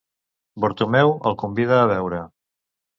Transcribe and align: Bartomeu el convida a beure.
Bartomeu 0.65 1.15
el 1.31 1.39
convida 1.45 1.81
a 1.85 1.87
beure. 1.95 2.27